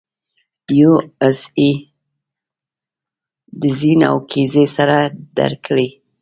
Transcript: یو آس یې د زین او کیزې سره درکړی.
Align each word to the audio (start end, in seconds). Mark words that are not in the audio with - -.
یو 0.79 0.93
آس 1.27 1.41
یې 1.59 1.71
د 3.59 3.61
زین 3.79 3.99
او 4.09 4.17
کیزې 4.29 4.65
سره 4.75 4.97
درکړی. 5.37 5.89